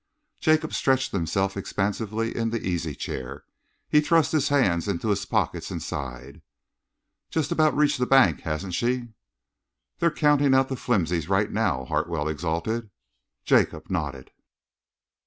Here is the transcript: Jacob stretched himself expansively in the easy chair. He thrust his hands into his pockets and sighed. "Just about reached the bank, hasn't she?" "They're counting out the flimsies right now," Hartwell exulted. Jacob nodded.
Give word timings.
Jacob 0.39 0.73
stretched 0.73 1.11
himself 1.11 1.55
expansively 1.55 2.35
in 2.35 2.49
the 2.49 2.65
easy 2.65 2.95
chair. 2.95 3.43
He 3.87 4.01
thrust 4.01 4.31
his 4.31 4.49
hands 4.49 4.87
into 4.87 5.09
his 5.09 5.27
pockets 5.27 5.69
and 5.69 5.79
sighed. 5.79 6.41
"Just 7.29 7.51
about 7.51 7.77
reached 7.77 7.99
the 7.99 8.07
bank, 8.07 8.39
hasn't 8.41 8.73
she?" 8.73 9.09
"They're 9.99 10.09
counting 10.09 10.55
out 10.55 10.69
the 10.69 10.75
flimsies 10.75 11.29
right 11.29 11.51
now," 11.51 11.85
Hartwell 11.85 12.27
exulted. 12.27 12.89
Jacob 13.45 13.91
nodded. 13.91 14.31